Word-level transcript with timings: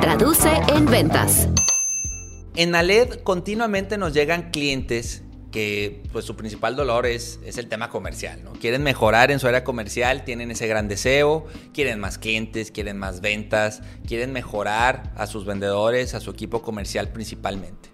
traduce 0.00 0.48
en 0.68 0.86
ventas. 0.86 1.48
En 2.54 2.74
Aled 2.74 3.22
continuamente 3.22 3.98
nos 3.98 4.14
llegan 4.14 4.50
clientes 4.50 5.24
que 5.50 6.02
pues 6.12 6.24
su 6.24 6.36
principal 6.36 6.76
dolor 6.76 7.04
es, 7.04 7.40
es 7.44 7.58
el 7.58 7.68
tema 7.68 7.90
comercial, 7.90 8.42
¿no? 8.44 8.52
Quieren 8.52 8.82
mejorar 8.82 9.30
en 9.30 9.38
su 9.38 9.48
área 9.48 9.64
comercial, 9.64 10.24
tienen 10.24 10.50
ese 10.50 10.66
gran 10.66 10.88
deseo, 10.88 11.46
quieren 11.74 11.98
más 11.98 12.18
clientes, 12.18 12.70
quieren 12.70 12.96
más 12.96 13.20
ventas, 13.20 13.82
quieren 14.06 14.32
mejorar 14.32 15.12
a 15.16 15.26
sus 15.26 15.44
vendedores, 15.44 16.14
a 16.14 16.20
su 16.20 16.30
equipo 16.30 16.62
comercial 16.62 17.08
principalmente. 17.08 17.90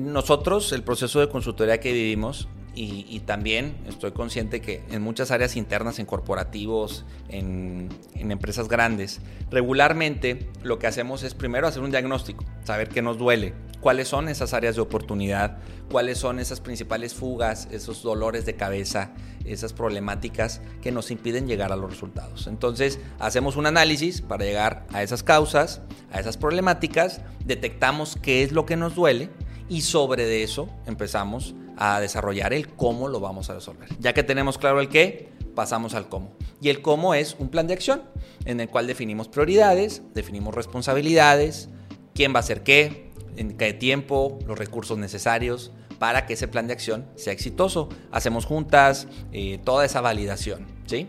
Nosotros, 0.00 0.72
el 0.72 0.82
proceso 0.82 1.20
de 1.20 1.28
consultoría 1.28 1.80
que 1.80 1.92
vivimos, 1.92 2.48
y, 2.80 3.20
también 3.26 3.76
estoy 3.88 4.12
consciente 4.12 4.60
que 4.60 4.84
en 4.90 5.02
muchas 5.02 5.32
áreas 5.32 5.56
internas, 5.56 5.98
en 5.98 6.06
corporativos, 6.06 7.04
en, 7.28 7.88
empresas 8.14 8.68
grandes, 8.68 9.20
regularmente 9.50 10.48
lo 10.62 10.78
que 10.78 10.86
hacemos 10.86 11.24
es 11.24 11.34
primero 11.34 11.66
hacer 11.66 11.82
un 11.82 11.90
diagnóstico, 11.90 12.44
saber 12.62 12.88
qué 12.88 13.02
nos 13.02 13.18
duele, 13.18 13.54
cuáles 13.80 14.06
son 14.06 14.28
esas 14.28 14.54
áreas 14.54 14.76
de 14.76 14.82
oportunidad, 14.82 15.58
cuáles 15.90 16.18
son 16.18 16.38
esas 16.38 16.60
principales 16.60 17.14
fugas, 17.14 17.68
esos 17.72 18.02
dolores 18.02 18.46
de 18.46 18.54
cabeza, 18.54 19.10
esas 19.44 19.72
problemáticas 19.72 20.60
que 20.80 20.92
nos 20.92 21.10
impiden 21.10 21.48
llegar 21.48 21.72
a 21.72 21.76
los 21.76 21.90
resultados. 21.90 22.46
Entonces 22.46 23.00
hacemos 23.18 23.56
un 23.56 23.66
análisis 23.66 24.20
para 24.20 24.44
llegar 24.44 24.86
a 24.92 25.02
esas 25.02 25.24
causas, 25.24 25.80
a 26.12 26.20
esas 26.20 26.36
problemáticas, 26.36 27.22
detectamos 27.44 28.16
qué 28.22 28.44
es 28.44 28.52
lo 28.52 28.66
que 28.66 28.76
nos 28.76 28.94
duele 28.94 29.30
y 29.68 29.80
sobre 29.80 30.42
eso 30.42 30.68
empezamos 30.86 31.54
a 31.54 31.67
desarrollar 32.00 32.52
el 32.52 32.68
cómo 32.68 33.08
lo 33.08 33.20
vamos 33.20 33.50
a 33.50 33.54
resolver. 33.54 33.88
Ya 34.00 34.12
que 34.12 34.22
tenemos 34.22 34.58
claro 34.58 34.80
el 34.80 34.88
qué, 34.88 35.30
pasamos 35.54 35.94
al 35.94 36.08
cómo. 36.08 36.32
Y 36.60 36.70
el 36.70 36.82
cómo 36.82 37.14
es 37.14 37.36
un 37.38 37.48
plan 37.48 37.66
de 37.66 37.74
acción 37.74 38.02
en 38.44 38.60
el 38.60 38.68
cual 38.68 38.86
definimos 38.86 39.28
prioridades, 39.28 40.02
definimos 40.14 40.54
responsabilidades, 40.54 41.68
quién 42.14 42.32
va 42.32 42.38
a 42.38 42.40
hacer 42.40 42.62
qué, 42.62 43.12
en 43.36 43.56
qué 43.56 43.72
tiempo, 43.72 44.38
los 44.46 44.58
recursos 44.58 44.98
necesarios 44.98 45.72
para 45.98 46.26
que 46.26 46.34
ese 46.34 46.48
plan 46.48 46.66
de 46.66 46.72
acción 46.72 47.06
sea 47.16 47.32
exitoso. 47.32 47.88
Hacemos 48.10 48.44
juntas 48.44 49.06
eh, 49.32 49.58
toda 49.64 49.84
esa 49.84 50.00
validación, 50.00 50.66
¿sí? 50.86 51.08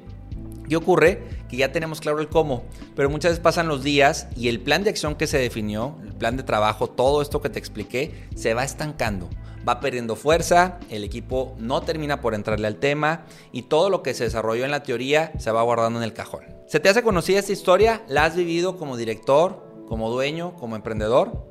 Y 0.68 0.76
ocurre 0.76 1.24
que 1.50 1.58
ya 1.58 1.72
tenemos 1.72 2.00
claro 2.00 2.20
el 2.20 2.30
cómo, 2.30 2.64
pero 2.96 3.10
muchas 3.10 3.32
veces 3.32 3.44
pasan 3.44 3.68
los 3.68 3.84
días 3.84 4.28
y 4.36 4.50
el 4.50 4.62
plan 4.62 4.84
de 4.84 4.92
acción 4.92 5.16
que 5.16 5.26
se 5.26 5.40
definió, 5.40 5.98
el 6.04 6.14
plan 6.14 6.38
de 6.38 6.44
trabajo, 6.44 6.88
todo 6.88 7.24
esto 7.24 7.42
que 7.42 7.50
te 7.50 7.58
expliqué, 7.58 8.28
se 8.36 8.54
va 8.54 8.64
estancando 8.64 9.30
va 9.70 9.80
perdiendo 9.80 10.16
fuerza, 10.16 10.80
el 10.90 11.04
equipo 11.04 11.56
no 11.60 11.82
termina 11.82 12.22
por 12.22 12.34
entrarle 12.34 12.66
al 12.66 12.78
tema 12.78 13.26
y 13.52 13.64
todo 13.64 13.90
lo 13.90 14.02
que 14.02 14.16
se 14.16 14.24
desarrolló 14.24 14.66
en 14.66 14.72
la 14.72 14.82
teoría 14.82 15.32
se 15.38 15.52
va 15.52 15.62
guardando 15.62 16.00
en 16.00 16.04
el 16.04 16.14
cajón. 16.14 16.44
¿Se 16.66 16.80
te 16.80 16.90
hace 16.90 17.04
conocida 17.04 17.40
esta 17.40 17.52
historia? 17.52 18.02
¿La 18.08 18.26
has 18.26 18.36
vivido 18.36 18.78
como 18.78 18.98
director, 18.98 19.64
como 19.88 20.10
dueño, 20.10 20.56
como 20.56 20.76
emprendedor? 20.76 21.48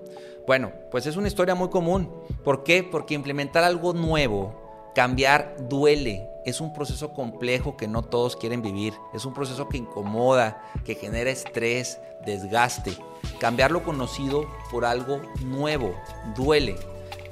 Bueno, 0.49 0.73
pues 0.91 1.07
es 1.07 1.17
una 1.17 1.29
historia 1.29 1.55
muy 1.55 1.69
común. 1.69 2.11
¿Por 2.43 2.65
qué? 2.65 2.83
Porque 2.83 3.15
implementar 3.15 3.63
algo 3.63 3.93
nuevo, 3.93 4.91
cambiar, 4.95 5.57
duele. 5.69 6.29
Es 6.45 6.61
un 6.61 6.73
proceso 6.73 7.13
complejo 7.13 7.77
que 7.77 7.87
no 7.87 8.03
todos 8.03 8.35
quieren 8.35 8.63
vivir. 8.63 8.95
Es 9.15 9.25
un 9.27 9.35
proceso 9.35 9.69
que 9.69 9.77
incomoda, 9.77 10.63
que 10.85 10.95
genera 10.95 11.31
estrés, 11.31 12.01
desgaste. 12.25 12.93
Cambiar 13.39 13.71
lo 13.71 13.85
conocido 13.85 14.49
por 14.73 14.85
algo 14.85 15.21
nuevo 15.45 15.95
duele. 16.37 16.77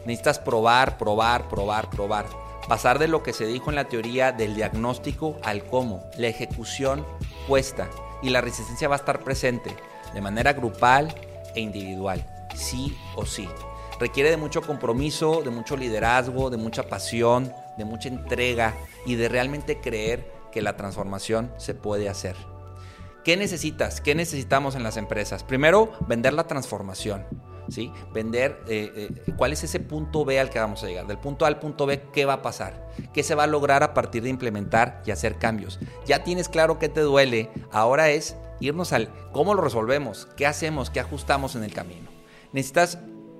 Necesitas 0.07 0.39
probar, 0.39 0.99
probar, 0.99 1.49
probar, 1.49 1.91
probar. 1.91 2.27
Pasar 2.69 2.99
de 2.99 3.09
lo 3.09 3.23
que 3.23 3.33
se 3.33 3.47
dijo 3.47 3.71
en 3.71 3.77
la 3.77 3.89
teoría 3.89 4.33
del 4.33 4.55
diagnóstico 4.55 5.37
al 5.43 5.65
cómo. 5.65 6.05
La 6.17 6.29
ejecución 6.29 7.05
cuesta 7.49 7.91
y 8.23 8.31
la 8.31 8.41
resistencia 8.41 8.89
va 8.89 8.95
a 8.95 8.99
estar 8.99 9.21
presente 9.21 9.77
de 10.15 10.21
manera 10.21 10.53
grupal 10.53 11.15
e 11.55 11.61
individual, 11.61 12.25
sí 12.55 12.97
o 13.17 13.27
sí. 13.27 13.49
Requiere 13.99 14.31
de 14.31 14.37
mucho 14.37 14.63
compromiso, 14.63 15.43
de 15.43 15.51
mucho 15.51 15.77
liderazgo, 15.77 16.51
de 16.51 16.57
mucha 16.57 16.85
pasión, 16.85 17.53
de 17.77 17.85
mucha 17.85 18.09
entrega 18.09 18.75
y 19.07 19.17
de 19.17 19.29
realmente 19.29 19.81
creer 19.81 20.31
que 20.53 20.63
la 20.63 20.77
transformación 20.77 21.53
se 21.57 21.75
puede 21.75 22.09
hacer. 22.09 22.37
¿Qué 23.25 23.37
necesitas? 23.37 24.01
¿Qué 24.01 24.15
necesitamos 24.15 24.77
en 24.77 24.85
las 24.85 24.97
empresas? 24.97 25.43
Primero, 25.43 25.91
vender 26.07 26.33
la 26.33 26.47
transformación. 26.47 27.27
¿Sí? 27.69 27.93
Vender 28.13 28.63
eh, 28.69 28.93
eh, 28.97 29.33
cuál 29.37 29.53
es 29.53 29.65
ese 29.65 29.81
punto 29.81 30.25
B 30.25 30.39
al 30.39 30.51
que 30.51 30.59
vamos 30.59 30.83
a 30.83 30.87
llegar. 30.87 31.07
Del 31.07 31.19
punto 31.19 31.45
A 31.45 31.49
al 31.49 31.59
punto 31.59 31.87
B, 31.87 32.03
¿qué 32.13 32.25
va 32.25 32.35
a 32.35 32.43
pasar? 32.43 32.89
¿Qué 33.13 33.23
se 33.23 33.35
va 33.35 33.45
a 33.45 33.47
lograr 33.47 33.83
a 33.83 33.95
partir 33.95 34.23
de 34.23 34.31
implementar 34.31 35.03
y 35.07 35.11
hacer 35.11 35.39
cambios? 35.39 35.79
Ya 36.07 36.25
tienes 36.25 36.49
claro 36.49 36.79
qué 36.79 36.89
te 36.89 37.01
duele, 37.01 37.51
ahora 37.71 38.11
es 38.11 38.37
irnos 38.61 38.93
al 38.93 39.11
cómo 39.33 39.55
lo 39.55 39.63
resolvemos, 39.63 40.29
qué 40.37 40.47
hacemos, 40.47 40.91
qué 40.91 41.01
ajustamos 41.01 41.55
en 41.57 41.65
el 41.65 41.73
camino. 41.73 42.11
Necesitas, 42.53 42.99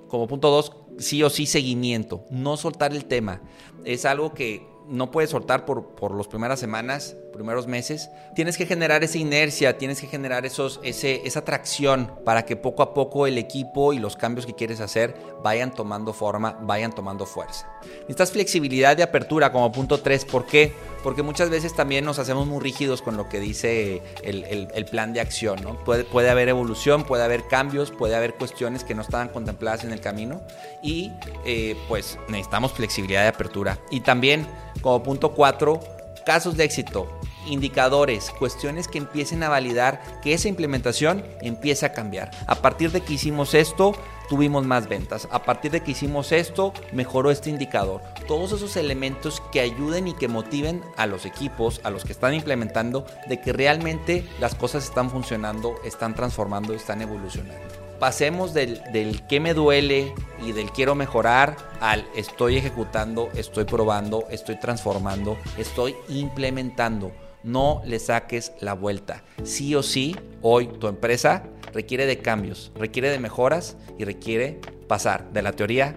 como 0.09 0.27
punto 0.27 0.51
2, 0.51 0.73
sí 0.99 1.23
o 1.23 1.31
sí 1.31 1.47
seguimiento, 1.47 2.25
no 2.31 2.57
soltar 2.57 2.93
el 2.93 3.07
tema. 3.07 3.41
Es 3.85 4.05
algo 4.05 4.35
que 4.35 4.67
no 4.89 5.11
puedes 5.11 5.31
soltar 5.31 5.65
por, 5.65 5.95
por 5.95 6.15
las 6.15 6.29
primeras 6.29 6.61
semanas, 6.61 7.17
primeros 7.37 7.67
meses. 7.67 8.11
Tienes 8.35 8.57
que 8.57 8.67
generar 8.67 9.05
esa 9.05 9.19
inercia, 9.19 9.79
tienes 9.79 10.01
que 10.01 10.07
generar 10.07 10.45
esos, 10.45 10.81
ese, 10.83 11.23
esa 11.25 11.41
atracción 11.41 12.11
para 12.25 12.45
que 12.45 12.57
poco 12.57 12.83
a 12.83 12.95
poco 12.95 13.27
el 13.27 13.39
equipo 13.39 13.93
y 13.93 13.99
los 13.99 14.17
cambios 14.17 14.47
que 14.47 14.55
quieres 14.55 14.81
hacer 14.81 15.15
vayan 15.43 15.73
tomando 15.73 16.13
forma, 16.13 16.59
vayan 16.63 16.93
tomando 16.93 17.27
fuerza. 17.27 17.69
Necesitas 18.01 18.33
flexibilidad 18.33 18.97
de 18.97 19.03
apertura 19.03 19.53
como 19.53 19.71
punto 19.71 20.01
3. 20.01 20.25
¿Por 20.25 20.47
qué? 20.47 20.73
Porque 21.03 21.23
muchas 21.23 21.51
veces 21.51 21.75
también 21.75 22.05
nos 22.05 22.19
hacemos 22.19 22.47
muy 22.47 22.61
rígidos 22.61 23.01
con 23.01 23.17
lo 23.17 23.29
que 23.29 23.39
dice 23.39 24.03
el, 24.23 24.69
el, 24.75 24.85
plan 24.87 25.13
de 25.13 25.21
acción. 25.21 25.63
¿no? 25.63 25.79
Puede, 25.85 26.05
puede 26.05 26.31
haber 26.31 26.49
evolución, 26.49 27.05
puede 27.05 27.23
haber 27.23 27.47
cambios, 27.47 27.93
puede 27.93 28.17
haber 28.17 28.35
cuestiones 28.35 28.83
que 28.83 28.95
no 28.95 29.03
estaban 29.03 29.29
contempladas 29.29 29.85
en 29.85 29.93
el 29.93 30.01
camino 30.01 30.43
y 30.83 31.13
eh, 31.45 31.77
pues 31.89 32.19
necesitamos 32.29 32.73
flexibilidad 32.73 33.23
de 33.23 33.29
apertura. 33.29 33.79
Y 33.91 34.01
también 34.01 34.47
como 34.81 35.03
punto 35.03 35.33
4, 35.33 35.81
casos 36.25 36.57
de 36.57 36.65
éxito, 36.65 37.16
indicadores, 37.47 38.31
cuestiones 38.39 38.89
que 38.89 38.99
empiecen 38.99 39.43
a 39.43 39.49
validar 39.49 40.21
que 40.23 40.35
esa 40.35 40.49
implementación 40.49 41.25
empieza 41.43 41.87
a 41.87 41.93
cambiar. 41.93 42.31
A 42.47 42.57
partir 42.57 42.93
de 42.93 43.01
que 43.01 43.15
hicimos 43.15 43.55
esto, 43.55 43.95
tuvimos 44.29 44.67
más 44.67 44.89
ventas. 44.89 45.29
A 45.31 45.43
partir 45.43 45.71
de 45.71 45.83
que 45.83 45.93
hicimos 45.93 46.33
esto, 46.33 46.73
mejoró 46.93 47.31
este 47.31 47.51
indicador. 47.51 48.03
Todos 48.27 48.53
esos 48.53 48.77
elementos 48.77 49.43
que 49.53 49.61
ayuden 49.61 50.09
y 50.09 50.15
que 50.15 50.29
motiven 50.29 50.83
a 50.97 51.07
los 51.07 51.25
equipos, 51.27 51.81
a 51.85 51.91
los 51.91 52.05
que 52.05 52.13
están 52.13 52.35
implementando, 52.35 53.07
de 53.29 53.41
que 53.41 53.53
realmente 53.53 54.27
las 54.41 54.55
cosas 54.55 54.85
están 54.85 55.11
funcionando, 55.11 55.77
están 55.85 56.15
transformando, 56.15 56.75
están 56.75 57.03
evolucionando 57.03 57.87
pasemos 57.99 58.53
del, 58.55 58.83
del 58.93 59.27
qué 59.27 59.41
me 59.41 59.55
duele 59.55 60.13
y 60.45 60.53
del 60.53 60.71
quiero 60.71 60.95
mejorar 60.95 61.57
al 61.81 62.07
estoy 62.15 62.57
ejecutando, 62.57 63.31
estoy 63.35 63.65
probando, 63.65 64.27
estoy 64.31 64.57
transformando, 64.57 65.39
estoy 65.57 65.97
implementando. 66.09 67.13
No 67.47 67.81
le 67.87 68.01
saques 68.01 68.53
la 68.61 68.75
vuelta. 68.75 69.23
Sí 69.45 69.77
o 69.77 69.85
sí, 69.85 70.17
hoy 70.43 70.67
tu 70.67 70.89
empresa 70.89 71.45
requiere 71.73 72.05
de 72.05 72.19
cambios, 72.19 72.73
requiere 72.75 73.09
de 73.09 73.21
mejoras 73.21 73.77
y 73.97 74.05
requiere 74.05 74.61
pasar 74.89 75.33
de 75.33 75.43
la 75.43 75.53
teoría 75.53 75.97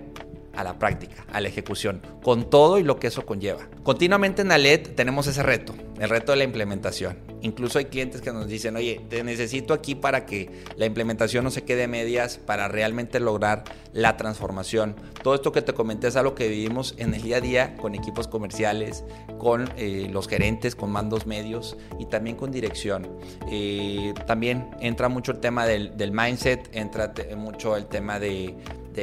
a 0.56 0.64
la 0.64 0.78
práctica, 0.78 1.26
a 1.32 1.42
la 1.42 1.48
ejecución, 1.48 2.04
con 2.22 2.52
todo 2.52 2.78
y 2.78 2.84
lo 2.84 3.00
que 3.00 3.08
eso 3.08 3.26
conlleva. 3.26 3.68
Continuamente 3.82 4.44
en 4.44 4.52
Alet 4.52 4.96
tenemos 4.96 5.26
ese 5.26 5.42
reto, 5.42 5.74
el 6.00 6.10
reto 6.10 6.32
de 6.32 6.38
la 6.38 6.44
implementación. 6.44 7.18
Incluso 7.42 7.80
hay 7.80 7.86
clientes 7.86 8.22
que 8.22 8.32
nos 8.32 8.48
dicen, 8.48 8.76
oye, 8.76 9.02
te 9.10 9.24
necesito 9.24 9.74
aquí 9.74 9.96
para 9.96 10.26
que 10.26 10.50
la 10.76 10.86
implementación 10.86 11.44
no 11.44 11.52
se 11.52 11.64
quede 11.64 11.88
medias, 11.88 12.38
para 12.38 12.68
realmente 12.68 13.20
lograr 13.20 13.64
la 13.94 14.18
transformación. 14.18 14.96
Todo 15.24 15.36
esto 15.36 15.52
que 15.52 15.62
te 15.62 15.74
comenté 15.74 16.08
es 16.08 16.16
algo 16.16 16.36
que 16.36 16.48
vivimos 16.48 16.96
en 16.98 17.14
el 17.14 17.22
día 17.22 17.38
a 17.38 17.42
día 17.42 17.76
con 17.78 17.96
equipos 17.96 18.28
comerciales, 18.28 19.04
con 19.38 19.70
eh, 19.78 20.08
los 20.12 20.28
gerentes, 20.28 20.76
con 20.76 20.92
mandos 20.92 21.26
medios 21.26 21.78
y 22.00 22.06
también 22.06 22.36
con 22.36 22.52
dirección. 22.52 23.08
Eh, 23.50 24.14
también 24.28 24.70
entra 24.80 25.10
mucho 25.10 25.32
el 25.32 25.40
tema 25.40 25.66
del 25.66 26.12
mindset, 26.12 26.70
entra 26.74 27.14
mucho 27.36 27.76
el 27.76 27.88
tema 27.88 28.20
de 28.20 28.56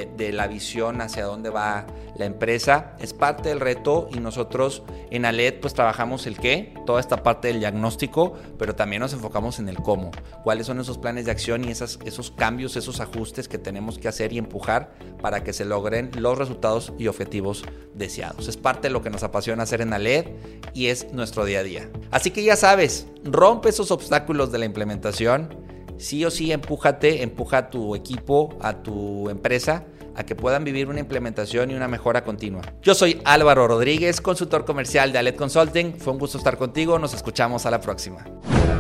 de, 0.05 0.33
la 0.33 0.47
visión 0.47 1.01
hacia 1.01 1.25
dónde 1.25 1.51
va 1.51 1.87
la 2.17 2.25
empresa. 2.25 2.97
Es 2.99 3.15
parte 3.15 3.49
del 3.49 3.61
reto 3.61 4.09
y 4.13 4.19
nosotros 4.19 4.83
en 5.11 5.25
Aled 5.25 5.61
pues 5.61 5.75
trabajamos 5.75 6.27
el 6.27 6.39
qué, 6.39 6.75
toda 6.85 7.01
esta 7.01 7.23
parte 7.23 7.49
del 7.49 7.61
diagnóstico, 7.61 8.35
pero 8.59 8.75
también 8.75 9.01
nos 9.01 9.13
enfocamos 9.13 9.59
en 9.59 9.69
el 9.69 9.77
cómo, 9.77 10.11
cuáles 10.43 10.67
son 10.67 10.81
esos 10.81 10.99
planes 10.99 11.25
de 11.25 11.31
acción 11.31 11.65
y 11.65 11.71
esas, 11.71 11.99
esos 12.05 12.31
cambios, 12.31 12.77
esos 12.77 13.01
ajustes 13.01 13.49
que 13.49 13.59
tenemos 13.59 13.99
que 13.99 14.09
hacer 14.09 14.33
y 14.33 14.39
empujar 14.39 14.93
para 15.21 15.43
que 15.43 15.53
se 15.53 15.65
logren 15.65 16.11
los 16.19 16.39
resultados 16.39 16.93
y 16.99 17.07
objetivos 17.07 17.65
deseados. 17.95 18.49
Es 18.49 18.57
parte 18.57 18.89
de 18.89 18.93
lo 18.93 19.03
que 19.03 19.11
nos 19.11 19.23
apasiona 19.23 19.63
hacer 19.63 19.81
en 19.81 19.93
Aled 19.93 20.27
y 20.75 20.87
es 20.87 21.13
nuestro 21.13 21.45
día 21.45 21.61
a 21.61 21.63
día. 21.63 21.91
Así 22.11 22.31
que 22.31 22.43
ya 22.43 22.57
sabes, 22.57 23.07
rompe 23.25 23.69
esos 23.69 23.91
obstáculos 23.91 24.53
de 24.53 24.59
la 24.59 24.65
implementación 24.65 25.66
sí 25.99 26.25
o 26.25 26.31
sí 26.31 26.53
empújate, 26.53 27.23
empuja 27.23 27.59
a 27.59 27.71
tu 27.71 27.95
equipo, 27.95 28.57
a 28.61 28.83
tu 28.83 29.29
empresa 29.31 29.85
a 30.17 30.25
que 30.25 30.35
puedan 30.35 30.65
vivir 30.65 30.89
una 30.89 30.99
implementación 30.99 31.71
y 31.71 31.75
una 31.75 31.89
mejora 31.89 32.25
continua. 32.25 32.63
Yo 32.83 32.95
soy 32.95 33.21
Álvaro 33.25 33.69
Rodríguez, 33.69 34.21
consultor 34.21 34.65
comercial 34.65 35.13
de 35.13 35.19
Alet 35.19 35.37
Consulting. 35.37 35.99
Fue 35.99 36.13
un 36.13 36.19
gusto 36.19 36.39
estar 36.39 36.57
contigo. 36.57 36.99
Nos 36.99 37.15
escuchamos 37.15 37.67
a 37.67 37.71
la 37.71 37.81
próxima. 37.81 38.25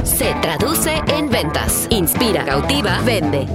Se 0.02 0.32
traduce 0.40 0.94
en 1.08 1.28
ventas. 1.28 1.86
Inspira, 1.90 2.44
cautiva, 2.44 3.00
vende. 3.04 3.46